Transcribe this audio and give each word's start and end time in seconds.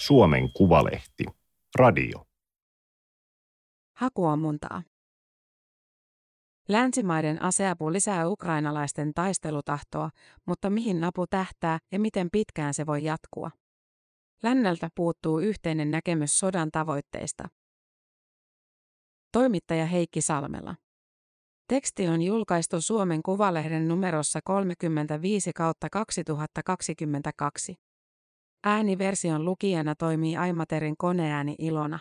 Suomen 0.00 0.52
Kuvalehti. 0.52 1.24
Radio. 1.78 2.26
Hakuammuntaa. 3.96 4.82
Länsimaiden 6.68 7.42
aseapu 7.42 7.92
lisää 7.92 8.28
ukrainalaisten 8.28 9.14
taistelutahtoa, 9.14 10.10
mutta 10.46 10.70
mihin 10.70 11.04
apu 11.04 11.26
tähtää 11.26 11.78
ja 11.92 12.00
miten 12.00 12.28
pitkään 12.32 12.74
se 12.74 12.86
voi 12.86 13.04
jatkua? 13.04 13.50
Länneltä 14.42 14.88
puuttuu 14.94 15.38
yhteinen 15.38 15.90
näkemys 15.90 16.38
sodan 16.38 16.70
tavoitteista. 16.70 17.48
Toimittaja 19.32 19.86
Heikki 19.86 20.20
Salmela. 20.20 20.74
Teksti 21.68 22.08
on 22.08 22.22
julkaistu 22.22 22.80
Suomen 22.80 23.22
Kuvalehden 23.22 23.88
numerossa 23.88 24.40
35 24.44 25.52
kautta 25.52 25.88
2022. 25.92 27.89
Ääniversion 28.64 29.44
lukijana 29.44 29.94
toimii 29.94 30.36
Aimaterin 30.36 30.96
koneääni 30.96 31.54
Ilona. 31.58 31.98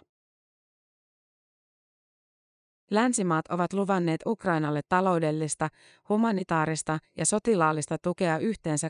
Länsimaat 2.91 3.47
ovat 3.47 3.73
luvanneet 3.73 4.21
Ukrainalle 4.25 4.81
taloudellista, 4.89 5.69
humanitaarista 6.09 6.99
ja 7.17 7.25
sotilaallista 7.25 7.97
tukea 7.97 8.37
yhteensä 8.37 8.89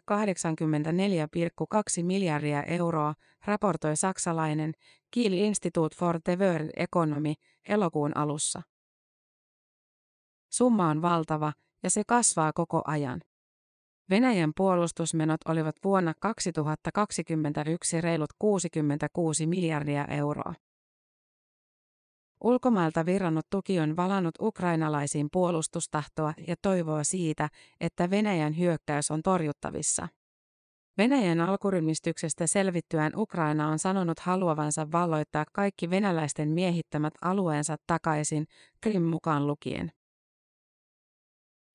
84,2 2.00 2.04
miljardia 2.04 2.64
euroa, 2.64 3.14
raportoi 3.46 3.96
saksalainen 3.96 4.74
Kiel 5.12 5.34
Institute 5.34 5.96
for 5.96 6.20
the 6.24 6.38
World 6.40 6.70
Economy 6.76 7.34
elokuun 7.68 8.18
alussa. 8.18 8.62
Summa 10.50 10.90
on 10.90 11.02
valtava 11.02 11.54
ja 11.84 11.90
se 11.90 12.04
kasvaa 12.08 12.54
koko 12.54 12.82
ajan. 12.86 13.22
Venäjän 14.10 14.52
puolustusmenot 14.56 15.42
olivat 15.48 15.76
vuonna 15.84 16.14
2021 16.20 18.02
reilut 18.02 18.30
66 18.40 19.48
miljardia 19.48 20.06
euroa. 20.06 20.54
Ulkomailta 22.44 23.06
virrannut 23.06 23.46
tuki 23.50 23.80
on 23.80 23.96
valannut 23.96 24.36
ukrainalaisiin 24.42 25.28
puolustustahtoa 25.32 26.34
ja 26.48 26.56
toivoa 26.62 27.04
siitä, 27.04 27.50
että 27.82 28.10
Venäjän 28.10 28.58
hyökkäys 28.58 29.12
on 29.12 29.24
torjuttavissa. 29.24 30.08
Venäjän 30.98 31.42
alkurymistyksestä 31.42 32.48
selvittyään 32.48 33.12
Ukraina 33.16 33.68
on 33.68 33.80
sanonut 33.80 34.20
haluavansa 34.20 34.92
valloittaa 34.92 35.46
kaikki 35.54 35.90
venäläisten 35.90 36.50
miehittämät 36.50 37.14
alueensa 37.22 37.76
takaisin, 37.88 38.46
Krim 38.82 39.04
mukaan 39.04 39.48
lukien. 39.48 39.92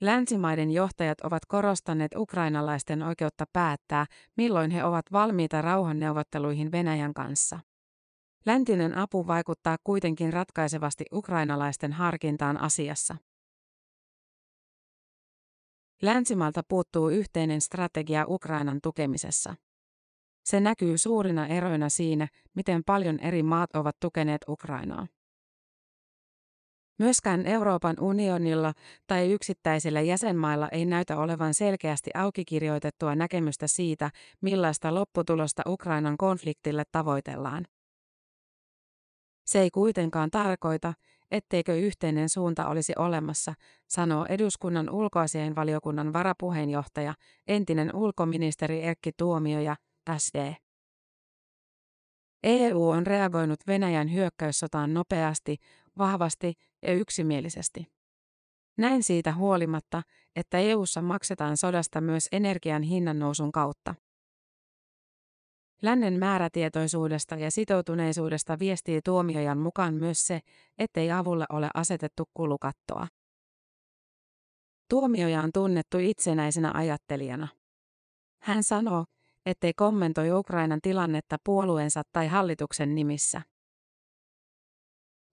Länsimaiden 0.01 0.71
johtajat 0.71 1.21
ovat 1.21 1.47
korostaneet 1.47 2.13
ukrainalaisten 2.17 3.03
oikeutta 3.03 3.45
päättää, 3.53 4.07
milloin 4.37 4.71
he 4.71 4.85
ovat 4.85 5.07
valmiita 5.13 5.63
rauhanneuvotteluihin 5.63 6.73
Venäjän 6.73 7.15
kanssa. 7.15 7.61
Läntinen 8.47 8.97
apu 8.97 9.27
vaikuttaa 9.27 9.77
kuitenkin 9.85 10.33
ratkaisevasti 10.33 11.05
ukrainalaisten 11.13 11.93
harkintaan 11.93 12.61
asiassa. 12.61 13.17
Länsimalta 16.03 16.63
puuttuu 16.69 17.09
yhteinen 17.09 17.61
strategia 17.61 18.25
Ukrainan 18.29 18.79
tukemisessa. 18.83 19.55
Se 20.45 20.61
näkyy 20.61 20.99
suurina 20.99 21.47
eroina 21.47 21.89
siinä, 21.89 22.29
miten 22.55 22.85
paljon 22.85 23.21
eri 23.21 23.43
maat 23.43 23.77
ovat 23.77 23.97
tukeneet 24.01 24.45
Ukrainaa. 24.49 25.07
Myöskään 26.99 27.47
Euroopan 27.47 27.97
unionilla 28.01 28.73
tai 29.07 29.33
yksittäisillä 29.33 30.01
jäsenmailla 30.01 30.69
ei 30.69 30.87
näytä 30.87 31.19
olevan 31.19 31.55
selkeästi 31.55 32.11
aukikirjoitettua 32.15 33.15
näkemystä 33.15 33.67
siitä, 33.67 34.11
millaista 34.41 34.95
lopputulosta 34.95 35.63
Ukrainan 35.67 36.17
konfliktille 36.17 36.83
tavoitellaan. 36.93 37.67
Se 39.47 39.61
ei 39.61 39.71
kuitenkaan 39.71 40.31
tarkoita, 40.31 40.95
etteikö 41.31 41.75
yhteinen 41.75 42.29
suunta 42.29 42.69
olisi 42.69 42.93
olemassa, 42.99 43.55
sanoo 43.89 44.27
eduskunnan 44.29 44.91
ulkoasiainvaliokunnan 44.91 46.13
varapuheenjohtaja, 46.13 47.15
entinen 47.47 47.95
ulkoministeri 47.95 48.83
Erkki 48.83 49.11
Tuomioja, 49.17 49.77
SD. 50.19 50.55
EU 52.43 52.89
on 52.89 53.07
reagoinut 53.07 53.61
Venäjän 53.67 54.13
hyökkäyssotaan 54.13 54.95
nopeasti, 54.95 55.57
vahvasti 55.99 56.55
ja 56.85 56.93
yksimielisesti. 56.95 57.87
Näin 58.79 59.03
siitä 59.03 59.35
huolimatta, 59.35 60.03
että 60.37 60.59
EU:ssa 60.59 61.03
maksetaan 61.03 61.57
sodasta 61.57 62.01
myös 62.01 62.29
energian 62.33 62.83
hinnannousun 62.83 63.53
kautta. 63.53 63.95
Lännen 65.83 66.19
määrätietoisuudesta 66.19 67.35
ja 67.35 67.51
sitoutuneisuudesta 67.51 68.59
viestii 68.59 69.01
tuomiojan 69.05 69.59
mukaan 69.59 69.95
myös 69.95 70.27
se, 70.27 70.41
ettei 70.79 71.13
avulle 71.13 71.45
ole 71.53 71.69
asetettu 71.75 72.25
kulukattoa. 72.35 73.07
Tuomioja 74.91 75.43
on 75.43 75.51
tunnettu 75.55 75.99
itsenäisenä 75.99 76.73
ajattelijana. 76.75 77.49
Hän 78.43 78.63
sanoo, 78.63 79.05
ettei 79.47 79.73
kommentoi 79.77 80.33
Ukrainan 80.33 80.81
tilannetta 80.83 81.37
puolueensa 81.45 82.03
tai 82.13 82.29
hallituksen 82.29 82.95
nimissä. 82.95 83.43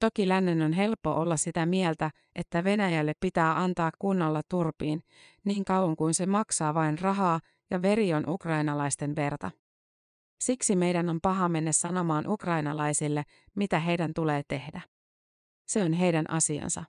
Toki 0.02 0.28
lännen 0.28 0.62
on 0.62 0.74
helppo 0.74 1.12
olla 1.12 1.38
sitä 1.38 1.66
mieltä, 1.66 2.12
että 2.36 2.64
Venäjälle 2.64 3.14
pitää 3.20 3.60
antaa 3.60 3.92
kunnolla 4.00 4.42
turpiin, 4.50 5.04
niin 5.44 5.66
kauan 5.66 5.96
kuin 5.96 6.14
se 6.14 6.26
maksaa 6.26 6.74
vain 6.74 7.00
rahaa 7.00 7.40
ja 7.72 7.82
veri 7.82 8.14
on 8.14 8.30
ukrainalaisten 8.30 9.16
verta. 9.16 9.52
Siksi 10.44 10.76
meidän 10.76 11.10
on 11.10 11.20
paha 11.22 11.50
mennä 11.50 11.72
sanomaan 11.72 12.28
ukrainalaisille, 12.28 13.24
mitä 13.56 13.80
heidän 13.80 14.14
tulee 14.14 14.42
tehdä. 14.48 14.82
Se 15.68 15.84
on 15.84 15.94
heidän 15.94 16.30
asiansa. 16.30 16.84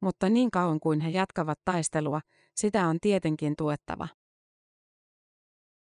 Mutta 0.00 0.28
niin 0.28 0.50
kauan 0.50 0.80
kuin 0.80 1.00
he 1.00 1.10
jatkavat 1.10 1.58
taistelua, 1.64 2.20
sitä 2.54 2.86
on 2.86 2.98
tietenkin 3.00 3.54
tuettava. 3.56 4.08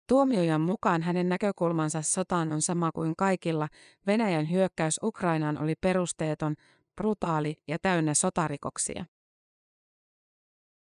Tuomiojan 0.09 0.61
mukaan 0.61 1.03
hänen 1.03 1.29
näkökulmansa 1.29 2.03
sotaan 2.03 2.53
on 2.53 2.63
sama 2.63 2.93
kuin 2.93 3.17
kaikilla. 3.17 3.69
Venäjän 4.07 4.51
hyökkäys 4.51 5.01
Ukrainaan 5.03 5.63
oli 5.63 5.75
perusteeton, 5.81 6.55
brutaali 6.97 7.57
ja 7.69 7.79
täynnä 7.79 8.15
sotarikoksia. 8.15 9.05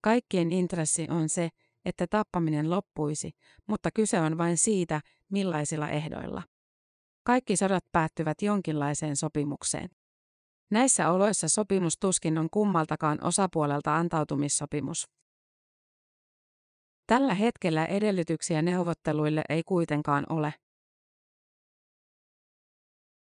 Kaikkien 0.01 0.53
intressi 0.53 1.07
on 1.11 1.29
se, 1.29 1.49
että 1.85 2.07
tappaminen 2.07 2.71
loppuisi, 2.71 3.31
mutta 3.67 3.91
kyse 3.95 4.21
on 4.21 4.39
vain 4.39 4.57
siitä, 4.57 5.01
millaisilla 5.29 5.89
ehdoilla. 5.89 6.43
Kaikki 7.25 7.57
sodat 7.57 7.85
päättyvät 7.93 8.43
jonkinlaiseen 8.43 9.17
sopimukseen. 9.17 9.89
Näissä 10.71 11.11
oloissa 11.11 11.49
sopimus 11.49 11.99
tuskin 11.99 12.39
on 12.39 12.49
kummaltakaan 12.51 13.25
osapuolelta 13.25 13.97
antautumissopimus. 13.97 15.09
Tällä 17.07 17.35
hetkellä 17.35 17.87
edellytyksiä 17.87 18.63
neuvotteluille 18.63 19.43
ei 19.49 19.63
kuitenkaan 19.63 20.27
ole. 20.29 20.55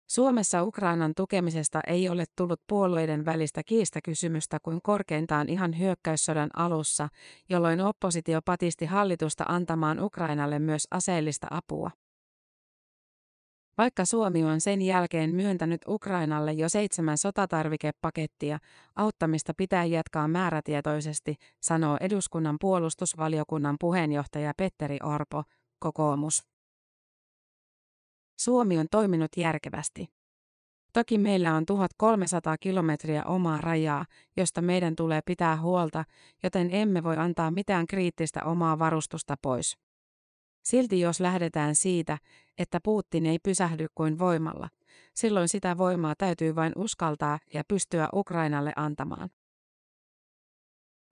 Suomessa 0.09 0.63
Ukrainan 0.63 1.13
tukemisesta 1.15 1.79
ei 1.87 2.09
ole 2.09 2.25
tullut 2.35 2.61
puolueiden 2.67 3.25
välistä 3.25 3.61
kiistakysymystä 3.63 4.57
kuin 4.63 4.79
korkeintaan 4.83 5.49
ihan 5.49 5.79
hyökkäyssodan 5.79 6.49
alussa, 6.55 7.07
jolloin 7.49 7.81
oppositio 7.81 8.41
patisti 8.45 8.85
hallitusta 8.85 9.43
antamaan 9.47 10.03
Ukrainalle 10.03 10.59
myös 10.59 10.87
aseellista 10.91 11.47
apua. 11.51 11.91
Vaikka 13.77 14.05
Suomi 14.05 14.43
on 14.43 14.61
sen 14.61 14.81
jälkeen 14.81 15.35
myöntänyt 15.35 15.81
Ukrainalle 15.87 16.53
jo 16.53 16.69
seitsemän 16.69 17.17
sotatarvikepakettia, 17.17 18.59
auttamista 18.95 19.53
pitää 19.57 19.85
jatkaa 19.85 20.27
määrätietoisesti, 20.27 21.35
sanoo 21.59 21.97
eduskunnan 22.01 22.57
puolustusvaliokunnan 22.61 23.75
puheenjohtaja 23.79 24.53
Petteri 24.57 24.97
Orpo, 25.03 25.43
kokoomus. 25.79 26.43
Suomi 28.39 28.77
on 28.77 28.85
toiminut 28.91 29.31
järkevästi. 29.37 30.07
Toki 30.93 31.17
meillä 31.17 31.55
on 31.55 31.65
1300 31.65 32.57
kilometriä 32.57 33.23
omaa 33.23 33.57
rajaa, 33.57 34.05
josta 34.37 34.61
meidän 34.61 34.95
tulee 34.95 35.21
pitää 35.25 35.61
huolta, 35.61 36.05
joten 36.43 36.69
emme 36.71 37.03
voi 37.03 37.17
antaa 37.17 37.51
mitään 37.51 37.87
kriittistä 37.87 38.39
omaa 38.45 38.79
varustusta 38.79 39.35
pois. 39.41 39.86
Silti 40.63 40.99
jos 40.99 41.19
lähdetään 41.19 41.75
siitä, 41.75 42.17
että 42.57 42.79
Putin 42.83 43.25
ei 43.25 43.39
pysähdy 43.43 43.87
kuin 43.95 44.19
voimalla, 44.19 44.69
silloin 45.13 45.49
sitä 45.49 45.77
voimaa 45.77 46.13
täytyy 46.17 46.55
vain 46.55 46.73
uskaltaa 46.75 47.39
ja 47.53 47.63
pystyä 47.67 48.09
Ukrainalle 48.13 48.73
antamaan. 48.75 49.29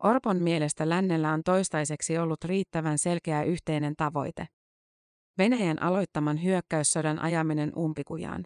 Orpon 0.04 0.44
mielestä 0.44 0.90
lännellä 0.90 1.34
on 1.34 1.44
toistaiseksi 1.44 2.18
ollut 2.18 2.44
riittävän 2.44 2.98
selkeä 2.98 3.44
yhteinen 3.44 3.94
tavoite. 3.98 4.48
Venäjän 5.38 5.82
aloittaman 5.82 6.44
hyökkäyssodan 6.44 7.20
ajaminen 7.20 7.72
umpikujaan. 7.78 8.44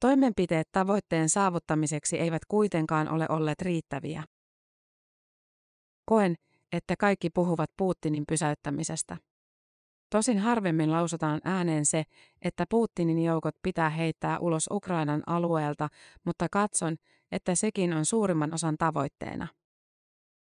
Toimenpiteet 0.00 0.68
tavoitteen 0.72 1.28
saavuttamiseksi 1.28 2.18
eivät 2.18 2.42
kuitenkaan 2.48 3.08
ole 3.08 3.26
olleet 3.28 3.62
riittäviä. 3.62 4.24
Koen, 6.04 6.34
että 6.72 6.94
kaikki 6.98 7.30
puhuvat 7.30 7.70
Putinin 7.76 8.24
pysäyttämisestä. 8.28 9.16
Tosin 10.10 10.38
harvemmin 10.38 10.92
lausutaan 10.92 11.40
ääneen 11.44 11.86
se, 11.86 12.04
että 12.42 12.64
Putinin 12.68 13.18
joukot 13.18 13.54
pitää 13.62 13.90
heittää 13.90 14.38
ulos 14.38 14.68
Ukrainan 14.70 15.22
alueelta, 15.26 15.88
mutta 16.24 16.46
katson, 16.50 16.96
että 17.32 17.54
sekin 17.54 17.92
on 17.92 18.04
suurimman 18.04 18.54
osan 18.54 18.76
tavoitteena. 18.78 19.48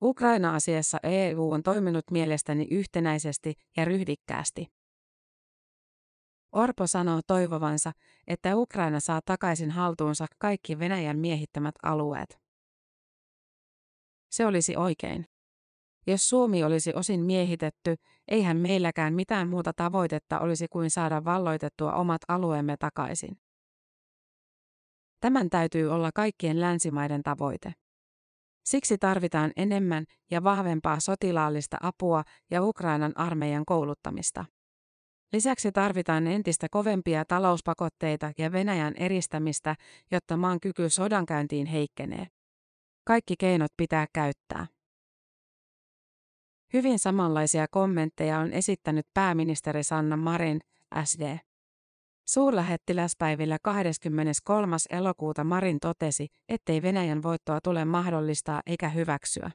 Ukraina-asiassa 0.03 0.99
EU 1.03 1.51
on 1.51 1.63
toiminut 1.63 2.05
mielestäni 2.11 2.67
yhtenäisesti 2.71 3.55
ja 3.77 3.85
ryhdikkäästi. 3.85 4.67
Orpo 6.53 6.87
sanoo 6.87 7.21
toivovansa, 7.27 7.93
että 8.27 8.57
Ukraina 8.57 9.01
saa 9.01 9.21
takaisin 9.25 9.71
haltuunsa 9.71 10.27
kaikki 10.39 10.79
Venäjän 10.79 11.19
miehittämät 11.19 11.75
alueet. 11.83 12.39
Se 14.31 14.47
olisi 14.47 14.77
oikein. 14.77 15.27
Jos 16.06 16.29
Suomi 16.29 16.65
olisi 16.65 16.93
osin 16.95 17.21
miehitetty, 17.21 17.95
eihän 18.29 18.56
meilläkään 18.56 19.15
mitään 19.15 19.49
muuta 19.49 19.73
tavoitetta 19.77 20.41
olisi 20.41 20.67
kuin 20.69 20.91
saada 20.91 21.25
valloitettua 21.25 21.93
omat 21.93 22.23
alueemme 22.29 22.77
takaisin. 22.77 23.37
Tämän 25.21 25.51
täytyy 25.51 25.89
olla 25.89 26.11
kaikkien 26.15 26.61
länsimaiden 26.61 27.23
tavoite. 27.23 27.73
Siksi 28.65 28.99
tarvitaan 28.99 29.53
enemmän 29.56 30.05
ja 30.31 30.45
vahvempaa 30.45 31.01
sotilaallista 31.01 31.77
apua 31.83 32.23
ja 32.51 32.62
Ukrainan 32.62 33.12
armeijan 33.19 33.65
kouluttamista. 33.67 34.45
Lisäksi 35.33 35.73
tarvitaan 35.73 36.27
entistä 36.27 36.67
kovempia 36.71 37.25
talouspakotteita 37.25 38.33
ja 38.39 38.53
Venäjän 38.53 38.95
eristämistä, 38.97 39.77
jotta 40.11 40.37
maan 40.37 40.61
kyky 40.61 40.91
sodankäyntiin 40.91 41.67
heikkenee. 41.67 42.27
Kaikki 43.05 43.35
keinot 43.39 43.73
pitää 43.77 44.06
käyttää. 44.12 44.67
Hyvin 46.75 46.99
samanlaisia 46.99 47.67
kommentteja 47.71 48.38
on 48.38 48.53
esittänyt 48.53 49.06
pääministeri 49.15 49.82
Sanna 49.82 50.17
Marin, 50.17 50.61
SD. 51.05 51.38
Suurlähettiläspäivillä 52.29 53.59
23. 53.62 54.76
elokuuta 54.91 55.44
Marin 55.44 55.81
totesi, 55.81 56.29
ettei 56.49 56.82
Venäjän 56.82 57.23
voittoa 57.23 57.61
tule 57.61 57.85
mahdollistaa 57.85 58.62
eikä 58.67 58.88
hyväksyä. 58.88 59.50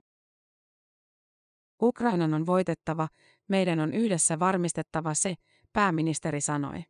Ukrainan 1.82 2.34
on 2.34 2.46
voitettava, 2.46 3.08
meidän 3.48 3.80
on 3.80 3.94
yhdessä 3.94 4.40
varmistettava 4.40 5.14
se, 5.14 5.36
pääministeri 5.74 6.42
sanoi. 6.42 6.84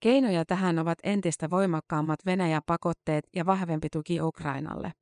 Keinoja 0.00 0.44
tähän 0.44 0.78
ovat 0.78 0.98
entistä 1.02 1.50
voimakkaammat 1.50 2.20
Venäjä-pakotteet 2.26 3.24
ja 3.36 3.46
vahvempi 3.46 3.88
tuki 3.92 4.20
Ukrainalle. 4.20 4.92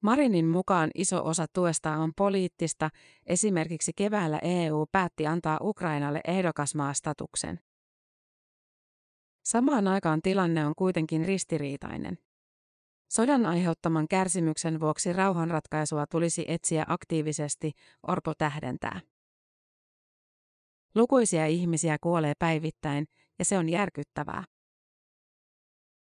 Marinin 0.00 0.46
mukaan 0.46 0.90
iso 0.94 1.24
osa 1.24 1.46
tuesta 1.52 1.90
on 1.90 2.12
poliittista, 2.16 2.90
esimerkiksi 3.26 3.92
keväällä 3.96 4.38
EU 4.42 4.86
päätti 4.92 5.26
antaa 5.26 5.58
Ukrainalle 5.62 6.20
ehdokasmaastatuksen. 6.28 7.60
Samaan 9.44 9.88
aikaan 9.88 10.22
tilanne 10.22 10.66
on 10.66 10.72
kuitenkin 10.76 11.24
ristiriitainen. 11.24 12.18
Sodan 13.08 13.46
aiheuttaman 13.46 14.08
kärsimyksen 14.08 14.80
vuoksi 14.80 15.12
rauhanratkaisua 15.12 16.06
tulisi 16.06 16.44
etsiä 16.48 16.84
aktiivisesti, 16.88 17.72
Orpo 18.08 18.32
tähdentää. 18.38 19.00
Lukuisia 20.94 21.46
ihmisiä 21.46 21.96
kuolee 22.00 22.32
päivittäin, 22.38 23.06
ja 23.38 23.44
se 23.44 23.58
on 23.58 23.68
järkyttävää. 23.68 24.44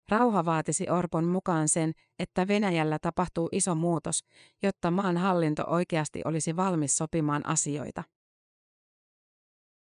Rauha 0.08 0.44
vaatisi 0.44 0.90
Orpon 0.90 1.24
mukaan 1.24 1.68
sen, 1.68 1.92
että 2.18 2.48
Venäjällä 2.48 2.98
tapahtuu 2.98 3.48
iso 3.52 3.74
muutos, 3.74 4.24
jotta 4.62 4.90
maan 4.90 5.16
hallinto 5.16 5.64
oikeasti 5.66 6.22
olisi 6.24 6.56
valmis 6.56 6.96
sopimaan 6.96 7.46
asioita. 7.46 8.02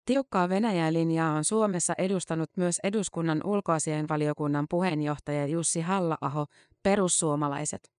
Tiukkaa 0.05 0.49
Venäjä-linjaa 0.49 1.33
on 1.33 1.43
Suomessa 1.43 1.93
edustanut 1.97 2.49
myös 2.57 2.79
eduskunnan 2.83 3.41
ulkoasiainvaliokunnan 3.43 4.65
puheenjohtaja 4.69 5.47
Jussi 5.47 5.81
Halla-aho, 5.81 6.45
perussuomalaiset. 6.83 7.91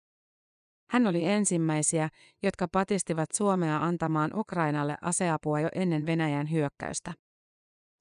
Hän 0.89 1.07
oli 1.07 1.25
ensimmäisiä, 1.25 2.09
jotka 2.43 2.67
patistivat 2.71 3.29
Suomea 3.33 3.77
antamaan 3.77 4.31
Ukrainalle 4.35 4.97
aseapua 5.01 5.59
jo 5.59 5.69
ennen 5.75 6.05
Venäjän 6.05 6.51
hyökkäystä. 6.51 7.13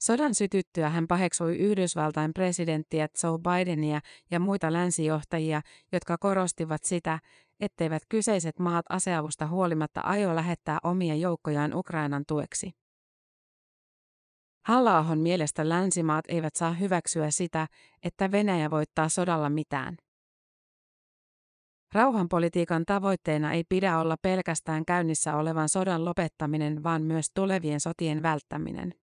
Sodan 0.02 0.34
sytyttyä 0.34 0.88
hän 0.88 1.06
paheksui 1.08 1.56
Yhdysvaltain 1.56 2.32
presidenttiä 2.34 3.08
Joe 3.22 3.38
Bidenia 3.38 4.00
ja 4.31 4.40
muita 4.40 4.72
länsijohtajia, 4.72 5.60
jotka 5.93 6.19
korostivat 6.19 6.84
sitä, 6.84 7.19
etteivät 7.60 8.02
kyseiset 8.08 8.58
maat 8.58 8.87
aseavusta 8.88 9.46
huolimatta 9.46 10.00
aio 10.00 10.37
lähettää 10.37 10.78
omia 10.82 11.14
joukkojaan 11.14 11.75
Ukrainan 11.75 12.25
tueksi. 12.28 12.70
halla 14.66 15.16
mielestä 15.19 15.69
länsimaat 15.69 16.25
eivät 16.28 16.56
saa 16.56 16.72
hyväksyä 16.72 17.31
sitä, 17.31 17.66
että 18.02 18.31
Venäjä 18.31 18.70
voittaa 18.70 19.08
sodalla 19.08 19.50
mitään. 19.50 19.96
Rauhanpolitiikan 21.94 22.84
tavoitteena 22.87 23.52
ei 23.52 23.64
pidä 23.69 23.98
olla 23.98 24.16
pelkästään 24.22 24.84
käynnissä 24.84 25.37
olevan 25.37 25.69
sodan 25.69 26.05
lopettaminen, 26.05 26.82
vaan 26.82 27.02
myös 27.02 27.26
tulevien 27.34 27.81
sotien 27.81 28.22
välttäminen. 28.22 29.01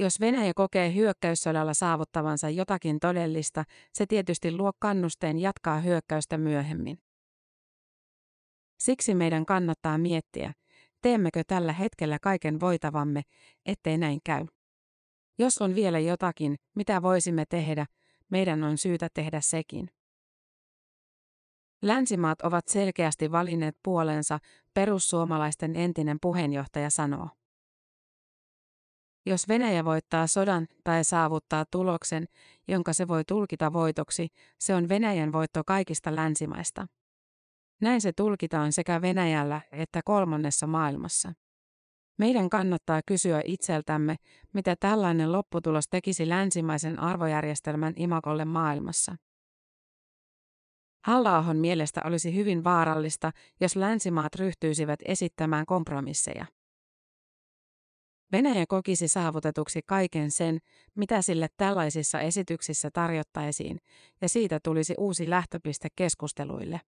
Jos 0.00 0.20
Venäjä 0.20 0.52
kokee 0.54 0.94
hyökkäyssodalla 0.94 1.74
saavuttavansa 1.74 2.50
jotakin 2.50 3.00
todellista, 3.00 3.64
se 3.92 4.06
tietysti 4.06 4.56
luo 4.56 4.72
kannusteen 4.78 5.38
jatkaa 5.38 5.80
hyökkäystä 5.80 6.38
myöhemmin. 6.38 6.98
Siksi 8.78 9.14
meidän 9.14 9.46
kannattaa 9.46 9.98
miettiä, 9.98 10.52
teemmekö 11.02 11.42
tällä 11.46 11.72
hetkellä 11.72 12.18
kaiken 12.22 12.60
voitavamme, 12.60 13.22
ettei 13.66 13.98
näin 13.98 14.20
käy. 14.24 14.46
Jos 15.38 15.62
on 15.62 15.74
vielä 15.74 15.98
jotakin, 15.98 16.56
mitä 16.76 17.02
voisimme 17.02 17.44
tehdä, 17.48 17.86
meidän 18.30 18.64
on 18.64 18.78
syytä 18.78 19.08
tehdä 19.14 19.40
sekin. 19.40 19.90
Länsimaat 21.82 22.40
ovat 22.40 22.68
selkeästi 22.68 23.32
valinneet 23.32 23.76
puolensa, 23.82 24.38
perussuomalaisten 24.74 25.76
entinen 25.76 26.18
puheenjohtaja 26.22 26.90
sanoo. 26.90 27.28
Jos 29.28 29.48
Venäjä 29.48 29.84
voittaa 29.84 30.26
sodan 30.26 30.66
tai 30.84 31.04
saavuttaa 31.04 31.64
tuloksen, 31.70 32.28
jonka 32.68 32.92
se 32.92 33.08
voi 33.08 33.24
tulkita 33.24 33.72
voitoksi, 33.72 34.28
se 34.58 34.74
on 34.74 34.88
Venäjän 34.88 35.32
voitto 35.32 35.64
kaikista 35.66 36.16
länsimaista. 36.16 36.86
Näin 37.80 38.00
se 38.00 38.12
tulkitaan 38.12 38.72
sekä 38.72 39.02
Venäjällä 39.02 39.60
että 39.72 40.00
kolmannessa 40.04 40.66
maailmassa. 40.66 41.32
Meidän 42.18 42.50
kannattaa 42.50 43.00
kysyä 43.06 43.42
itseltämme, 43.44 44.16
mitä 44.52 44.76
tällainen 44.80 45.32
lopputulos 45.32 45.88
tekisi 45.88 46.28
länsimaisen 46.28 46.98
arvojärjestelmän 46.98 47.92
imakolle 47.96 48.44
maailmassa. 48.44 49.16
halla 51.04 51.38
mielestä 51.56 52.00
olisi 52.04 52.34
hyvin 52.34 52.64
vaarallista, 52.64 53.32
jos 53.60 53.76
länsimaat 53.76 54.34
ryhtyisivät 54.34 55.00
esittämään 55.04 55.66
kompromisseja. 55.66 56.46
Venäjä 58.32 58.64
kokisi 58.68 59.08
saavutetuksi 59.08 59.80
kaiken 59.86 60.30
sen, 60.30 60.58
mitä 60.94 61.22
sille 61.22 61.48
tällaisissa 61.56 62.20
esityksissä 62.20 62.90
tarjottaisiin, 62.92 63.80
ja 64.20 64.28
siitä 64.28 64.60
tulisi 64.64 64.94
uusi 64.98 65.30
lähtöpiste 65.30 65.88
keskusteluille. 65.96 66.80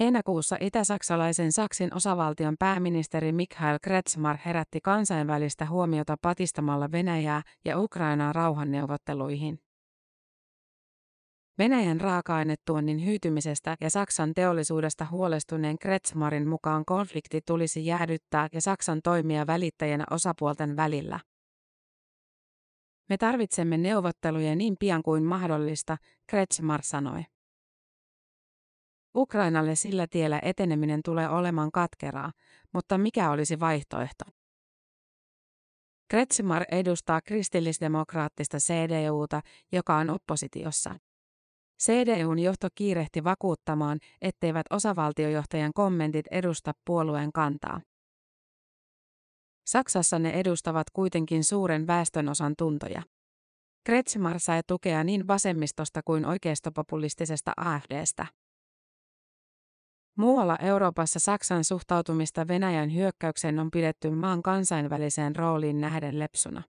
Heinäkuussa 0.00 0.56
itä-saksalaisen 0.60 1.52
Saksin 1.52 1.94
osavaltion 1.94 2.56
pääministeri 2.58 3.32
Mikhail 3.32 3.78
Kretschmar 3.82 4.36
herätti 4.44 4.80
kansainvälistä 4.80 5.66
huomiota 5.66 6.16
patistamalla 6.22 6.92
Venäjää 6.92 7.42
ja 7.64 7.78
Ukrainaa 7.78 8.32
rauhanneuvotteluihin. 8.32 9.67
Venäjän 11.58 12.00
raaka-ainetuonnin 12.00 13.04
hyytymisestä 13.04 13.76
ja 13.80 13.90
Saksan 13.90 14.34
teollisuudesta 14.34 15.06
huolestuneen 15.10 15.78
Kretschmarin 15.78 16.48
mukaan 16.48 16.84
konflikti 16.84 17.40
tulisi 17.46 17.86
jäädyttää 17.86 18.48
ja 18.52 18.60
Saksan 18.60 19.00
toimia 19.04 19.46
välittäjänä 19.46 20.04
osapuolten 20.10 20.76
välillä. 20.76 21.20
Me 23.08 23.16
tarvitsemme 23.16 23.76
neuvotteluja 23.76 24.56
niin 24.56 24.76
pian 24.80 25.02
kuin 25.02 25.24
mahdollista, 25.24 25.96
Kretschmar 26.26 26.82
sanoi. 26.82 27.22
Ukrainalle 29.16 29.74
sillä 29.74 30.06
tiellä 30.06 30.40
eteneminen 30.42 31.00
tulee 31.04 31.28
olemaan 31.28 31.72
katkeraa, 31.72 32.32
mutta 32.74 32.98
mikä 32.98 33.30
olisi 33.30 33.60
vaihtoehto? 33.60 34.24
Kretschmar 36.10 36.64
edustaa 36.72 37.20
kristillisdemokraattista 37.20 38.58
CDUta, 38.58 39.40
joka 39.72 39.96
on 39.96 40.10
oppositiossa. 40.10 41.07
CDUn 41.82 42.38
johto 42.38 42.68
kiirehti 42.74 43.24
vakuuttamaan, 43.24 43.98
etteivät 44.22 44.66
osavaltiojohtajan 44.70 45.72
kommentit 45.74 46.26
edusta 46.30 46.72
puolueen 46.84 47.32
kantaa. 47.32 47.80
Saksassa 49.66 50.18
ne 50.18 50.30
edustavat 50.30 50.90
kuitenkin 50.90 51.44
suuren 51.44 51.86
väestönosan 51.86 52.54
tuntoja. 52.58 53.02
Kretschmar 53.84 54.40
sai 54.40 54.60
tukea 54.66 55.04
niin 55.04 55.26
vasemmistosta 55.26 56.00
kuin 56.04 56.26
oikeistopopulistisesta 56.26 57.52
AFDstä. 57.56 58.26
Muualla 60.18 60.56
Euroopassa 60.56 61.18
Saksan 61.18 61.64
suhtautumista 61.64 62.48
Venäjän 62.48 62.94
hyökkäykseen 62.94 63.58
on 63.58 63.70
pidetty 63.70 64.10
maan 64.10 64.42
kansainväliseen 64.42 65.36
rooliin 65.36 65.80
nähden 65.80 66.18
lepsuna. 66.18 66.62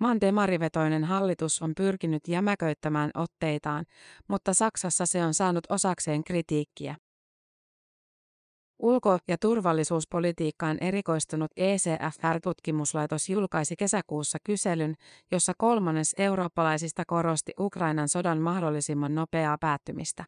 Maan 0.00 0.20
demarivetoinen 0.20 1.04
hallitus 1.04 1.62
on 1.62 1.72
pyrkinyt 1.76 2.28
jämäköittämään 2.28 3.10
otteitaan, 3.14 3.84
mutta 4.28 4.54
Saksassa 4.54 5.06
se 5.06 5.24
on 5.24 5.34
saanut 5.34 5.64
osakseen 5.68 6.24
kritiikkiä. 6.24 6.96
Ulko- 8.78 9.18
ja 9.28 9.38
turvallisuuspolitiikkaan 9.38 10.78
erikoistunut 10.80 11.50
ECFR-tutkimuslaitos 11.56 13.28
julkaisi 13.28 13.76
kesäkuussa 13.76 14.38
kyselyn, 14.44 14.94
jossa 15.30 15.52
kolmannes 15.58 16.14
eurooppalaisista 16.18 17.02
korosti 17.06 17.52
Ukrainan 17.60 18.08
sodan 18.08 18.38
mahdollisimman 18.38 19.14
nopeaa 19.14 19.58
päättymistä. 19.58 20.24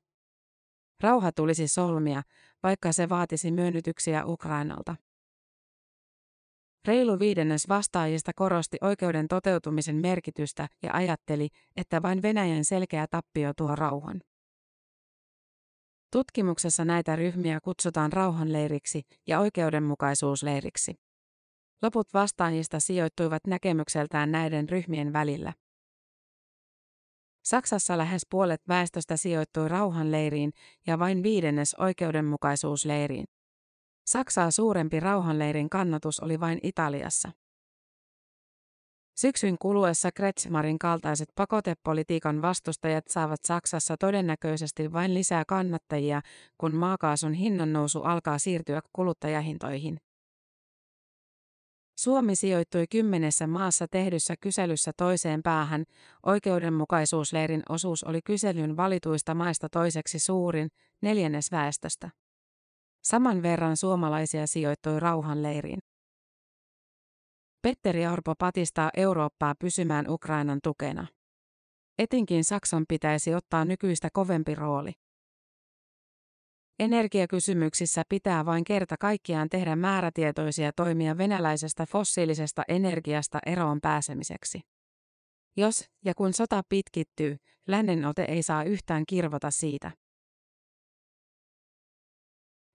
Rauha 1.02 1.32
tulisi 1.32 1.68
solmia, 1.68 2.22
vaikka 2.62 2.92
se 2.92 3.08
vaatisi 3.08 3.50
myönnytyksiä 3.50 4.24
Ukrainalta. 4.24 4.96
Reilu 6.86 7.18
viidennes 7.18 7.68
vastaajista 7.68 8.32
korosti 8.36 8.76
oikeuden 8.80 9.28
toteutumisen 9.28 9.96
merkitystä 9.96 10.68
ja 10.82 10.90
ajatteli, 10.92 11.48
että 11.76 12.02
vain 12.02 12.22
Venäjän 12.22 12.64
selkeä 12.64 13.06
tappio 13.10 13.52
tuo 13.56 13.76
rauhan. 13.76 14.20
Tutkimuksessa 16.12 16.84
näitä 16.84 17.16
ryhmiä 17.16 17.60
kutsutaan 17.60 18.12
rauhanleiriksi 18.12 19.02
ja 19.26 19.40
oikeudenmukaisuusleiriksi. 19.40 20.94
Loput 21.82 22.14
vastaajista 22.14 22.80
sijoittuivat 22.80 23.46
näkemykseltään 23.46 24.32
näiden 24.32 24.68
ryhmien 24.68 25.12
välillä. 25.12 25.52
Saksassa 27.44 27.98
lähes 27.98 28.22
puolet 28.30 28.60
väestöstä 28.68 29.16
sijoittui 29.16 29.68
rauhanleiriin 29.68 30.52
ja 30.86 30.98
vain 30.98 31.22
viidennes 31.22 31.74
oikeudenmukaisuusleiriin. 31.74 33.24
Saksaa 34.06 34.50
suurempi 34.50 35.00
rauhanleirin 35.00 35.70
kannatus 35.70 36.20
oli 36.20 36.40
vain 36.40 36.58
Italiassa. 36.62 37.32
Syksyn 39.16 39.56
kuluessa 39.58 40.12
Kretschmarin 40.12 40.78
kaltaiset 40.78 41.28
pakotepolitiikan 41.34 42.42
vastustajat 42.42 43.04
saavat 43.08 43.42
Saksassa 43.42 43.96
todennäköisesti 43.96 44.92
vain 44.92 45.14
lisää 45.14 45.44
kannattajia, 45.44 46.20
kun 46.58 46.74
maakaasun 46.74 47.32
hinnannousu 47.32 48.02
alkaa 48.02 48.38
siirtyä 48.38 48.80
kuluttajahintoihin. 48.92 50.00
Suomi 51.98 52.36
sijoittui 52.36 52.86
kymmenessä 52.90 53.46
maassa 53.46 53.88
tehdyssä 53.88 54.34
kyselyssä 54.40 54.92
toiseen 54.96 55.42
päähän. 55.42 55.84
Oikeudenmukaisuusleirin 56.26 57.62
osuus 57.68 58.04
oli 58.04 58.22
kyselyn 58.22 58.76
valituista 58.76 59.34
maista 59.34 59.68
toiseksi 59.68 60.18
suurin, 60.18 60.68
neljännes 61.02 61.52
väestöstä. 61.52 62.10
Saman 63.02 63.42
verran 63.42 63.76
suomalaisia 63.76 64.46
sijoittui 64.46 65.00
rauhanleiriin. 65.00 65.78
Petteri 67.62 68.06
Orpo 68.06 68.34
patistaa 68.38 68.90
Eurooppaa 68.96 69.54
pysymään 69.58 70.10
Ukrainan 70.10 70.58
tukena. 70.62 71.06
Etinkin 71.98 72.44
Saksan 72.44 72.84
pitäisi 72.88 73.34
ottaa 73.34 73.64
nykyistä 73.64 74.08
kovempi 74.12 74.54
rooli. 74.54 74.92
Energiakysymyksissä 76.78 78.02
pitää 78.08 78.46
vain 78.46 78.64
kerta 78.64 78.96
kaikkiaan 79.00 79.48
tehdä 79.48 79.76
määrätietoisia 79.76 80.72
toimia 80.76 81.18
venäläisestä 81.18 81.86
fossiilisesta 81.86 82.62
energiasta 82.68 83.38
eroon 83.46 83.80
pääsemiseksi. 83.80 84.60
Jos 85.56 85.84
ja 86.04 86.14
kun 86.14 86.32
sota 86.32 86.62
pitkittyy, 86.68 87.36
lännen 87.68 88.04
ote 88.04 88.22
ei 88.22 88.42
saa 88.42 88.64
yhtään 88.64 89.04
kirvota 89.06 89.50
siitä. 89.50 89.90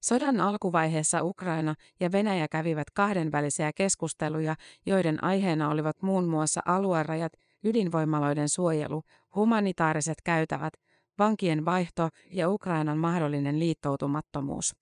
Sodan 0.07 0.39
alkuvaiheessa 0.41 1.23
Ukraina 1.23 1.75
ja 1.99 2.11
Venäjä 2.11 2.47
kävivät 2.47 2.91
kahdenvälisiä 2.93 3.71
keskusteluja, 3.75 4.55
joiden 4.85 5.23
aiheena 5.23 5.69
olivat 5.69 6.01
muun 6.01 6.27
muassa 6.27 6.61
aluerajat, 6.65 7.33
ydinvoimaloiden 7.63 8.49
suojelu, 8.49 9.03
humanitaariset 9.35 10.17
käytävät, 10.23 10.73
vankien 11.19 11.65
vaihto 11.65 12.09
ja 12.31 12.49
Ukrainan 12.49 12.97
mahdollinen 12.97 13.59
liittoutumattomuus. 13.59 14.75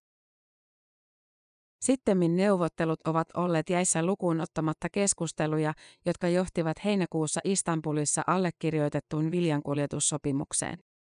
Sittemmin 1.82 2.36
neuvottelut 2.36 3.08
ovat 3.08 3.27
olleet 3.34 3.70
jäissä 3.70 4.06
lukuun 4.06 4.42
ottamatta 4.42 4.88
keskusteluja, 4.92 5.74
jotka 6.06 6.27
johtivat 6.27 6.86
heinäkuussa 6.86 7.42
Istanbulissa 7.44 8.22
allekirjoitettuun 8.27 9.32
viljankuljetussopimukseen. 9.32 10.93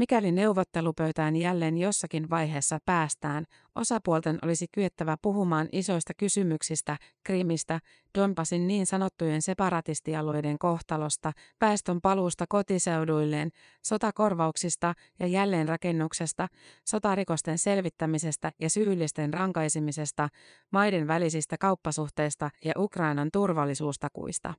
Mikäli 0.00 0.32
neuvottelupöytään 0.32 1.36
jälleen 1.36 1.78
jossakin 1.78 2.30
vaiheessa 2.30 2.78
päästään, 2.84 3.44
osapuolten 3.74 4.38
olisi 4.42 4.66
kyettävä 4.72 5.16
puhumaan 5.22 5.68
isoista 5.72 6.12
kysymyksistä, 6.14 6.96
Krimistä, 7.24 7.80
Donbasin 8.18 8.66
niin 8.66 8.86
sanottujen 8.86 9.42
separatistialueiden 9.42 10.58
kohtalosta, 10.58 11.32
päästön 11.58 12.00
paluusta 12.00 12.44
kotiseuduilleen, 12.48 13.50
sotakorvauksista 13.84 14.94
ja 15.18 15.26
jälleenrakennuksesta, 15.26 16.48
sotarikosten 16.84 17.58
selvittämisestä 17.58 18.52
ja 18.60 18.70
syyllisten 18.70 19.34
rankaisemisesta, 19.34 20.28
maiden 20.70 21.08
välisistä 21.08 21.56
kauppasuhteista 21.58 22.50
ja 22.64 22.72
Ukrainan 22.76 23.28
turvallisuustakuista. 23.32 24.54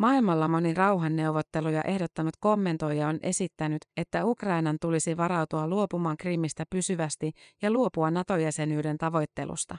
Maailmalla 0.00 0.48
moni 0.48 0.74
rauhanneuvotteluja 0.74 1.82
ehdottanut 1.82 2.34
kommentoija 2.40 3.08
on 3.08 3.18
esittänyt, 3.22 3.78
että 3.96 4.24
Ukrainan 4.24 4.76
tulisi 4.80 5.16
varautua 5.16 5.68
luopumaan 5.68 6.16
Krimistä 6.16 6.64
pysyvästi 6.70 7.32
ja 7.62 7.70
luopua 7.70 8.10
NATO-jäsenyyden 8.10 8.98
tavoittelusta. 8.98 9.78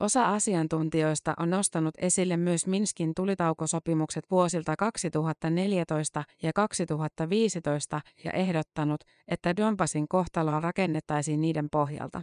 Osa 0.00 0.32
asiantuntijoista 0.32 1.34
on 1.38 1.50
nostanut 1.50 1.94
esille 1.98 2.36
myös 2.36 2.66
Minskin 2.66 3.14
tulitaukosopimukset 3.16 4.24
vuosilta 4.30 4.74
2014 4.78 6.24
ja 6.42 6.52
2015 6.54 8.00
ja 8.24 8.30
ehdottanut, 8.30 9.00
että 9.28 9.56
Donbasin 9.56 10.08
kohtaloa 10.08 10.60
rakennettaisiin 10.60 11.40
niiden 11.40 11.68
pohjalta. 11.72 12.22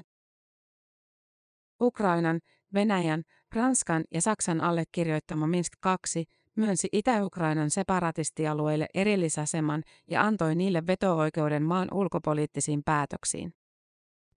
Ukrainan, 1.82 2.40
Venäjän, 2.74 3.24
Ranskan 3.56 4.04
ja 4.14 4.22
Saksan 4.22 4.62
allekirjoittama 4.62 5.48
Minsk 5.48 5.74
2 5.80 6.26
myönsi 6.60 6.88
Itä-Ukrainan 6.92 7.70
separatistialueille 7.70 8.88
erillisaseman 8.94 9.84
ja 10.08 10.22
antoi 10.22 10.56
niille 10.56 10.88
veto-oikeuden 10.88 11.64
maan 11.64 11.88
ulkopoliittisiin 11.94 12.82
päätöksiin. 12.86 13.54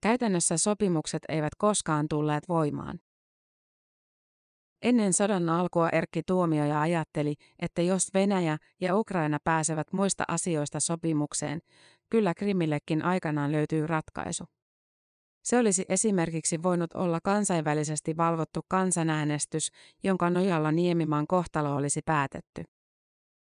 Käytännössä 0.01 0.57
sopimukset 0.57 1.21
eivät 1.29 1.55
koskaan 1.57 2.07
tulleet 2.09 2.49
voimaan. 2.49 2.99
Ennen 4.81 5.13
sodan 5.13 5.49
alkua 5.49 5.89
Erkki 5.89 6.21
Tuomioja 6.27 6.81
ajatteli, 6.81 7.35
että 7.59 7.81
jos 7.81 8.13
Venäjä 8.13 8.57
ja 8.81 8.95
Ukraina 8.95 9.37
pääsevät 9.43 9.93
muista 9.93 10.23
asioista 10.27 10.79
sopimukseen, 10.79 11.59
kyllä 12.09 12.33
Krimillekin 12.33 13.05
aikanaan 13.05 13.51
löytyy 13.51 13.87
ratkaisu. 13.87 14.43
Se 15.43 15.57
olisi 15.57 15.85
esimerkiksi 15.89 16.63
voinut 16.63 16.93
olla 16.93 17.19
kansainvälisesti 17.23 18.17
valvottu 18.17 18.61
kansanäänestys, 18.67 19.71
jonka 20.03 20.29
nojalla 20.29 20.71
Niemimaan 20.71 21.27
kohtalo 21.27 21.75
olisi 21.75 22.01
päätetty. 22.05 22.63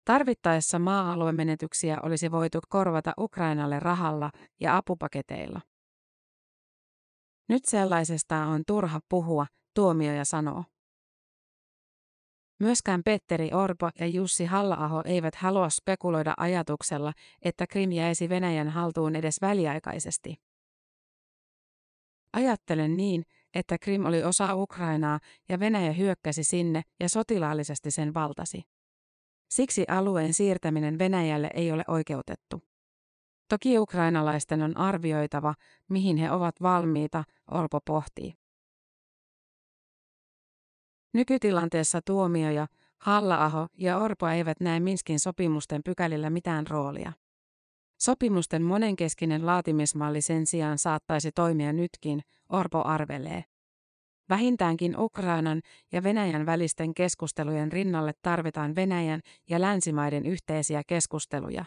Tarvittaessa 0.04 0.78
maa-aluemenetyksiä 0.78 1.99
olisi 2.02 2.30
voitu 2.30 2.59
korvata 2.69 3.12
Ukrainalle 3.19 3.80
rahalla 3.80 4.30
ja 4.61 4.76
apupaketeilla. 4.76 5.61
Nyt 7.49 7.64
sellaisesta 7.64 8.37
on 8.37 8.62
turha 8.66 9.00
puhua, 9.09 9.47
tuomioja 9.75 10.25
sanoo. 10.25 10.64
Myöskään 12.61 13.02
Petteri 13.04 13.50
Orpo 13.52 13.90
ja 14.00 14.07
Jussi 14.07 14.45
Hallaaho 14.45 15.02
eivät 15.04 15.35
halua 15.35 15.71
spekuloida 15.71 16.35
ajatuksella, 16.37 17.12
että 17.42 17.66
Krim 17.66 17.92
jäisi 17.92 18.28
Venäjän 18.28 18.69
haltuun 18.69 19.16
edes 19.16 19.40
väliaikaisesti. 19.40 20.50
Ajattelen 22.32 22.96
niin, 22.96 23.25
että 23.54 23.78
Krim 23.78 24.04
oli 24.04 24.25
osa 24.25 24.54
Ukrainaa 24.54 25.20
ja 25.49 25.60
Venäjä 25.60 25.92
hyökkäsi 25.92 26.44
sinne 26.44 26.82
ja 27.00 27.08
sotilaallisesti 27.08 27.90
sen 27.90 28.14
valtasi. 28.14 28.62
Siksi 29.50 29.84
alueen 29.88 30.34
siirtäminen 30.34 30.99
Venäjälle 30.99 31.50
ei 31.54 31.72
ole 31.72 31.84
oikeutettu. 31.88 32.62
Toki 33.49 33.78
ukrainalaisten 33.78 34.62
on 34.62 34.76
arvioitava, 34.76 35.54
mihin 35.88 36.16
he 36.16 36.30
ovat 36.30 36.54
valmiita, 36.62 37.25
Orpo 37.50 37.80
pohtii. 37.84 38.34
Nykytilanteessa 41.14 42.00
tuomioja, 42.06 42.66
Halla-aho 42.99 43.66
ja 43.78 43.99
Orpo 43.99 44.28
eivät 44.28 44.60
näe 44.60 44.80
Minskin 44.80 45.20
sopimusten 45.20 45.82
pykälillä 45.84 46.30
mitään 46.30 46.66
roolia. 46.66 47.12
Sopimusten 48.02 48.62
monenkeskinen 48.62 49.47
laatimismalli 49.47 50.21
sen 50.21 50.47
sijaan 50.47 50.78
saattaisi 50.78 51.33
toimia 51.33 51.73
nytkin, 51.73 52.21
Orpo 52.49 52.83
arvelee. 52.85 53.45
Vähintäänkin 54.28 54.99
Ukrainan 54.99 55.61
ja 55.92 56.02
Venäjän 56.02 56.47
välisten 56.47 56.95
keskustelujen 56.95 57.73
rinnalle 57.73 58.12
tarvitaan 58.23 58.75
Venäjän 58.75 59.21
ja 59.50 59.61
länsimaiden 59.61 60.26
yhteisiä 60.26 60.83
keskusteluja. 60.87 61.64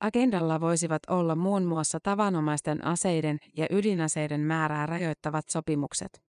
Agendalla 0.00 0.60
voisivat 0.60 1.02
olla 1.10 1.36
muun 1.36 1.64
muassa 1.64 1.98
tavanomaisten 2.02 2.84
aseiden 2.84 3.38
ja 3.56 3.66
ydinaseiden 3.70 4.40
määrää 4.40 4.86
rajoittavat 4.86 5.48
sopimukset. 5.48 6.31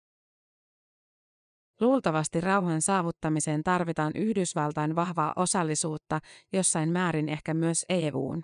Luultavasti 1.80 2.40
rauhan 2.40 2.82
saavuttamiseen 2.82 3.62
tarvitaan 3.62 4.12
Yhdysvaltain 4.14 4.96
vahvaa 4.96 5.32
osallisuutta, 5.36 6.20
jossain 6.52 6.88
määrin 6.88 7.28
ehkä 7.28 7.54
myös 7.54 7.84
EUn. 7.88 8.42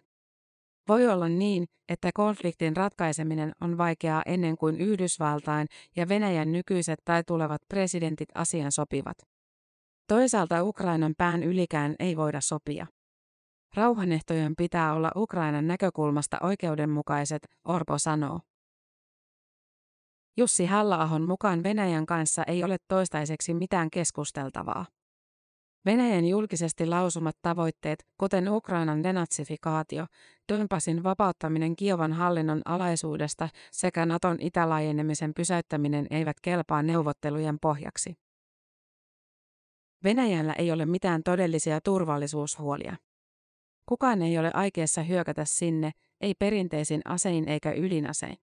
Voi 0.89 1.09
olla 1.09 1.29
niin, 1.29 1.65
että 1.89 2.11
konfliktin 2.15 2.77
ratkaiseminen 2.77 3.53
on 3.61 3.79
vaikeaa 3.79 4.23
ennen 4.27 4.57
kuin 4.57 4.81
Yhdysvaltain 4.81 5.67
ja 5.97 6.09
Venäjän 6.09 6.53
nykyiset 6.53 6.99
tai 7.05 7.25
tulevat 7.25 7.63
presidentit 7.69 8.29
asian 8.35 8.73
sopivat. 8.73 9.17
Toisaalta 10.09 10.65
Ukrainan 10.65 11.15
pään 11.19 11.43
ylikään 11.43 11.95
ei 11.99 12.17
voida 12.17 12.41
sopia. 12.41 12.87
Rauhanehtojen 13.77 14.57
pitää 14.57 14.95
olla 14.95 15.13
Ukrainan 15.17 15.67
näkökulmasta 15.67 16.39
oikeudenmukaiset, 16.43 17.43
Orpo 17.65 17.99
sanoo. 17.99 18.41
Jussi 20.37 20.67
Hallaahon 20.67 21.29
mukaan 21.29 21.63
Venäjän 21.63 22.07
kanssa 22.07 22.43
ei 22.47 22.65
ole 22.65 22.77
toistaiseksi 22.89 23.55
mitään 23.55 23.91
keskusteltavaa. 23.91 24.87
Venäjän 25.85 26.25
julkisesti 26.25 26.87
lausumat 26.87 27.37
tavoitteet, 27.43 28.07
kuten 28.19 28.49
Ukrainan 28.49 29.03
denatsifikaatio, 29.03 30.07
Donbasin 30.53 31.03
vapauttaminen 31.03 31.77
Kiovan 31.77 32.13
hallinnon 32.13 32.63
alaisuudesta 32.65 33.49
sekä 33.73 34.07
Naton 34.07 34.37
itälaajenemisen 34.41 35.35
pysäyttäminen 35.35 36.07
eivät 36.11 36.37
kelpaa 36.43 36.83
neuvottelujen 36.83 37.59
pohjaksi. 37.63 38.15
Venäjällä 40.05 40.53
ei 40.59 40.73
ole 40.73 40.87
mitään 40.87 41.23
todellisia 41.23 41.81
turvallisuushuolia. 41.81 42.97
Kukaan 43.87 44.23
ei 44.23 44.39
ole 44.39 44.51
aikeessa 44.55 45.03
hyökätä 45.03 45.45
sinne, 45.45 45.93
ei 46.21 46.35
perinteisin 46.35 47.01
asein 47.05 47.49
eikä 47.49 47.73
ydinasein. 47.73 48.44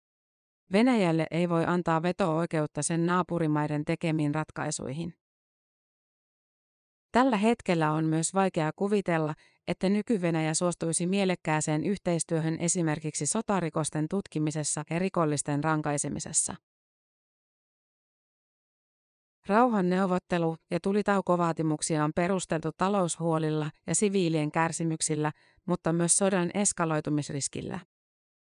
Venäjälle 0.73 1.27
ei 1.31 1.49
voi 1.49 1.65
antaa 1.67 2.03
veto-oikeutta 2.03 2.83
sen 2.83 3.07
naapurimaiden 3.07 3.85
tekemiin 3.85 4.35
ratkaisuihin. 4.35 5.15
Tällä 7.13 7.37
hetkellä 7.37 7.93
on 7.93 8.05
myös 8.05 8.35
vaikea 8.35 8.73
kuvitella, 8.77 9.35
että 9.69 9.89
nyky-Venäjä 9.89 10.55
suostuisi 10.55 11.07
mielekkääseen 11.07 11.85
yhteistyöhön 11.85 12.57
esimerkiksi 12.61 13.27
sotarikosten 13.27 14.07
tutkimisessa 14.11 14.85
ja 14.91 14.99
rikollisten 14.99 15.65
rankaisemisessa. 15.65 16.55
Rauhan 19.47 19.91
neuvottelu- 19.91 20.57
ja 20.71 20.81
tulitaukovaatimuksia 20.81 22.05
on 22.05 22.13
perusteltu 22.15 22.71
taloushuolilla 22.77 23.71
ja 23.87 23.95
siviilien 23.95 24.53
kärsimyksillä, 24.53 25.33
mutta 25.67 25.93
myös 25.93 26.17
sodan 26.17 26.51
eskaloitumisriskillä. 26.55 27.81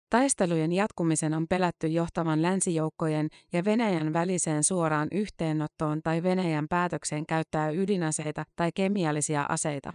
Taistelujen 0.09 0.71
jatkumisen 0.71 1.33
on 1.33 1.47
pelätty 1.47 1.87
johtavan 1.87 2.41
länsijoukkojen 2.41 3.29
ja 3.53 3.65
Venäjän 3.65 4.13
väliseen 4.13 4.63
suoraan 4.63 5.07
yhteenottoon 5.11 6.01
tai 6.03 6.23
Venäjän 6.23 6.67
päätökseen 6.67 7.25
käyttää 7.25 7.69
ydinaseita 7.69 8.43
tai 8.55 8.71
kemiallisia 8.75 9.45
aseita. 9.49 9.93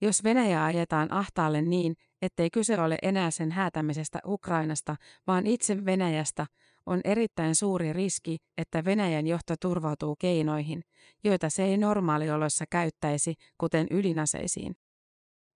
Jos 0.00 0.24
Venäjä 0.24 0.64
ajetaan 0.64 1.12
ahtaalle 1.12 1.62
niin, 1.62 1.94
ettei 2.22 2.50
kyse 2.50 2.80
ole 2.80 2.98
enää 3.02 3.30
sen 3.30 3.50
häätämisestä 3.50 4.18
Ukrainasta, 4.26 4.96
vaan 5.26 5.46
itse 5.46 5.84
Venäjästä, 5.84 6.46
on 6.86 7.00
erittäin 7.04 7.54
suuri 7.54 7.92
riski, 7.92 8.36
että 8.58 8.84
Venäjän 8.84 9.26
johto 9.26 9.54
turvautuu 9.60 10.16
keinoihin, 10.18 10.82
joita 11.24 11.50
se 11.50 11.64
ei 11.64 11.76
normaalioloissa 11.76 12.64
käyttäisi, 12.70 13.34
kuten 13.58 13.86
ydinaseisiin. 13.90 14.76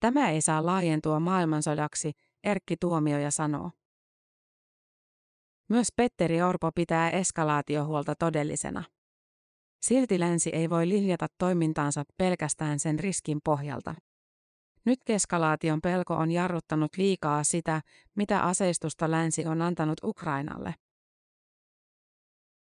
Tämä 0.00 0.30
ei 0.30 0.40
saa 0.40 0.66
laajentua 0.66 1.20
maailmansodaksi, 1.20 2.12
Erkki 2.44 2.76
Tuomioja 2.80 3.30
sanoo. 3.30 3.70
Myös 5.68 5.88
Petteri 5.96 6.42
Orpo 6.42 6.72
pitää 6.74 7.10
eskalaatiohuolta 7.10 8.14
todellisena. 8.14 8.84
Silti 9.82 10.20
länsi 10.20 10.50
ei 10.52 10.70
voi 10.70 10.88
linjata 10.88 11.26
toimintaansa 11.38 12.04
pelkästään 12.18 12.78
sen 12.78 12.98
riskin 12.98 13.38
pohjalta. 13.44 13.94
Nyt 14.84 14.98
keskalaation 15.04 15.80
pelko 15.80 16.14
on 16.14 16.30
jarruttanut 16.30 16.96
liikaa 16.96 17.44
sitä, 17.44 17.82
mitä 18.16 18.42
aseistusta 18.42 19.10
länsi 19.10 19.46
on 19.46 19.62
antanut 19.62 20.04
Ukrainalle. 20.04 20.74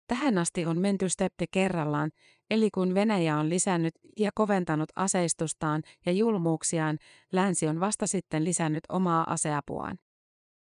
Tähän 0.06 0.38
asti 0.38 0.66
on 0.66 0.78
menty 0.78 1.08
steppi 1.08 1.44
kerrallaan, 1.50 2.10
eli 2.50 2.70
kun 2.70 2.94
Venäjä 2.94 3.38
on 3.38 3.48
lisännyt 3.48 3.94
ja 4.18 4.30
koventanut 4.34 4.88
aseistustaan 4.96 5.82
ja 6.06 6.12
julmuuksiaan, 6.12 6.98
länsi 7.32 7.68
on 7.68 7.80
vasta 7.80 8.06
sitten 8.06 8.44
lisännyt 8.44 8.84
omaa 8.88 9.32
aseapuaan. 9.32 9.98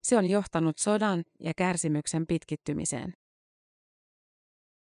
Se 0.04 0.18
on 0.18 0.30
johtanut 0.30 0.78
sodan 0.78 1.24
ja 1.40 1.52
kärsimyksen 1.58 2.28
pitkittymiseen. 2.28 3.14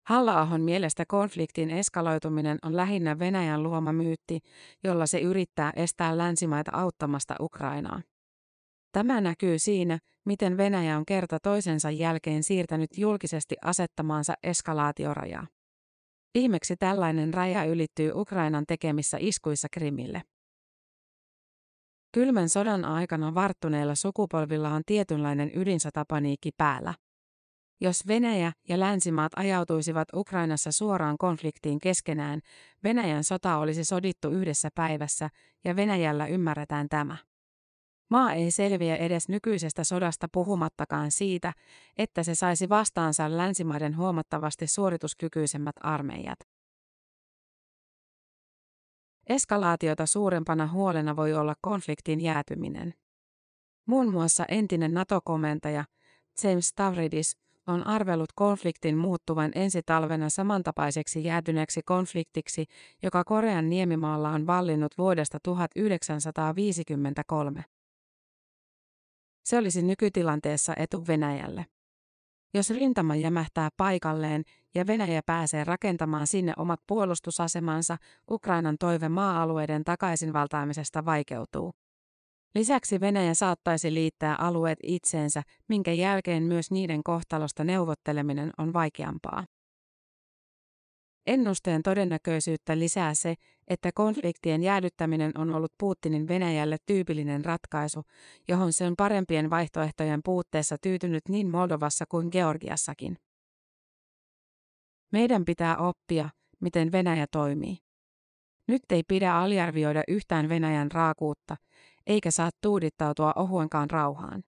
Hallaahon 0.07 0.61
mielestä 0.61 1.03
konfliktin 1.07 1.69
eskaloituminen 1.69 2.57
on 2.61 2.75
lähinnä 2.75 3.19
Venäjän 3.19 3.63
luoma 3.63 3.93
myytti, 3.93 4.39
jolla 4.83 5.05
se 5.05 5.19
yrittää 5.19 5.73
estää 5.75 6.17
länsimaita 6.17 6.71
auttamasta 6.73 7.35
Ukrainaa. 7.39 8.01
Tämä 8.91 9.21
näkyy 9.21 9.59
siinä, 9.59 9.99
miten 10.25 10.57
Venäjä 10.57 10.97
on 10.97 11.05
kerta 11.05 11.39
toisensa 11.39 11.91
jälkeen 11.91 12.43
siirtänyt 12.43 12.97
julkisesti 12.97 13.55
asettamaansa 13.61 14.33
eskalaatiorajaa. 14.43 15.47
Viimeksi 16.35 16.75
tällainen 16.75 17.33
raja 17.33 17.65
ylittyy 17.65 18.11
Ukrainan 18.13 18.65
tekemissä 18.67 19.17
iskuissa 19.19 19.67
Krimille. 19.71 20.21
Kylmän 22.11 22.49
sodan 22.49 22.85
aikana 22.85 23.33
varttuneilla 23.33 23.95
sukupolvilla 23.95 24.69
on 24.69 24.81
tietynlainen 24.85 25.51
ydinsotapaniikki 25.55 26.51
päällä. 26.57 26.93
Jos 27.81 28.07
Venäjä 28.07 28.51
ja 28.69 28.79
länsimaat 28.79 29.31
ajautuisivat 29.35 30.07
Ukrainassa 30.15 30.71
suoraan 30.71 31.17
konfliktiin 31.17 31.79
keskenään, 31.79 32.39
Venäjän 32.83 33.23
sota 33.23 33.57
olisi 33.57 33.83
sodittu 33.83 34.29
yhdessä 34.29 34.69
päivässä 34.75 35.29
ja 35.63 35.75
Venäjällä 35.75 36.27
ymmärretään 36.27 36.89
tämä. 36.89 37.17
Maa 38.09 38.33
ei 38.33 38.51
selviä 38.51 38.95
edes 38.95 39.29
nykyisestä 39.29 39.83
sodasta 39.83 40.27
puhumattakaan 40.31 41.11
siitä, 41.11 41.53
että 41.97 42.23
se 42.23 42.35
saisi 42.35 42.69
vastaansa 42.69 43.37
länsimaiden 43.37 43.97
huomattavasti 43.97 44.67
suorituskykyisemmät 44.67 45.75
armeijat. 45.81 46.39
Eskalaatiota 49.29 50.05
suurempana 50.05 50.67
huolena 50.67 51.15
voi 51.15 51.33
olla 51.33 51.55
konfliktin 51.61 52.21
jäätyminen. 52.21 52.93
Muun 53.85 54.11
muassa 54.11 54.45
entinen 54.47 54.93
NATO-komentaja 54.93 55.85
James 56.43 56.67
Stavridis 56.67 57.37
on 57.67 57.87
arvellut 57.87 58.29
konfliktin 58.35 58.97
muuttuvan 58.97 59.51
ensi 59.55 59.81
talvena 59.85 60.29
samantapaiseksi 60.29 61.23
jäätyneeksi 61.23 61.81
konfliktiksi, 61.85 62.65
joka 63.03 63.23
Korean 63.23 63.69
niemimaalla 63.69 64.29
on 64.29 64.47
vallinnut 64.47 64.97
vuodesta 64.97 65.37
1953. 65.43 67.65
Se 69.45 69.57
olisi 69.57 69.81
nykytilanteessa 69.81 70.73
etu 70.77 71.07
Venäjälle. 71.07 71.65
Jos 72.53 72.69
rintama 72.69 73.15
jämähtää 73.15 73.69
paikalleen 73.77 74.43
ja 74.75 74.87
Venäjä 74.87 75.21
pääsee 75.25 75.63
rakentamaan 75.63 76.27
sinne 76.27 76.53
omat 76.57 76.79
puolustusasemansa, 76.87 77.97
Ukrainan 78.31 78.75
toive 78.79 79.09
maa-alueiden 79.09 79.83
takaisinvaltaamisesta 79.83 81.05
vaikeutuu. 81.05 81.73
Lisäksi 82.55 82.99
Venäjä 82.99 83.33
saattaisi 83.33 83.93
liittää 83.93 84.35
alueet 84.35 84.79
itseensä, 84.83 85.43
minkä 85.67 85.93
jälkeen 85.93 86.43
myös 86.43 86.71
niiden 86.71 87.03
kohtalosta 87.03 87.63
neuvotteleminen 87.63 88.51
on 88.57 88.73
vaikeampaa. 88.73 89.45
Ennusteen 91.27 91.83
todennäköisyyttä 91.83 92.79
lisää 92.79 93.13
se, 93.13 93.35
että 93.67 93.91
konfliktien 93.91 94.63
jäädyttäminen 94.63 95.31
on 95.37 95.53
ollut 95.53 95.73
Putinin 95.77 96.27
Venäjälle 96.27 96.77
tyypillinen 96.85 97.45
ratkaisu, 97.45 98.03
johon 98.47 98.73
se 98.73 98.87
on 98.87 98.93
parempien 98.97 99.49
vaihtoehtojen 99.49 100.21
puutteessa 100.25 100.77
tyytynyt 100.81 101.29
niin 101.29 101.49
Moldovassa 101.49 102.05
kuin 102.09 102.27
Georgiassakin. 102.31 103.17
Meidän 105.11 105.45
pitää 105.45 105.77
oppia, 105.77 106.29
miten 106.59 106.91
Venäjä 106.91 107.25
toimii. 107.31 107.77
Nyt 108.67 108.81
ei 108.89 109.03
pidä 109.07 109.35
aliarvioida 109.35 110.03
yhtään 110.07 110.49
Venäjän 110.49 110.91
raakuutta, 110.91 111.57
eikä 112.07 112.31
saa 112.31 112.49
tuudittautua 112.61 113.33
ohuenkaan 113.35 113.89
rauhaan. 113.89 114.43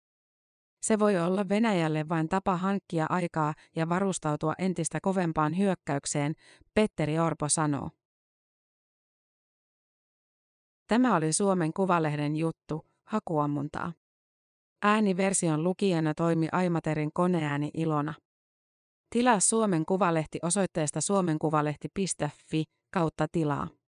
Se 0.87 0.99
voi 0.99 1.17
olla 1.17 1.49
Venäjälle 1.49 2.09
vain 2.09 2.29
tapa 2.29 2.57
hankkia 2.57 3.05
aikaa 3.09 3.53
ja 3.75 3.89
varustautua 3.89 4.53
entistä 4.57 4.99
kovempaan 5.01 5.57
hyökkäykseen, 5.57 6.33
Petteri 6.73 7.19
Orpo 7.19 7.49
sanoo. 7.49 7.89
Tämä 10.87 11.15
oli 11.15 11.33
Suomen 11.33 11.73
Kuvalehden 11.73 12.35
juttu, 12.35 12.85
hakuammuntaa. 13.07 13.93
Ääniversion 14.81 15.63
lukijana 15.63 16.13
toimi 16.13 16.47
Aimaterin 16.51 17.09
koneääni 17.13 17.71
Ilona. 17.73 18.13
Tilaa 19.09 19.39
Suomen 19.39 19.85
Kuvalehti 19.85 20.39
osoitteesta 20.41 21.01
suomenkuvalehti.fi 21.01 22.63
kautta 22.93 23.27
tilaa. 23.31 23.76